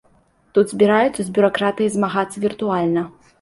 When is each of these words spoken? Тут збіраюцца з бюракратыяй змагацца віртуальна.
Тут 0.57 0.71
збіраюцца 0.73 1.17
з 1.17 1.25
бюракратыяй 1.35 1.93
змагацца 1.97 2.43
віртуальна. 2.47 3.07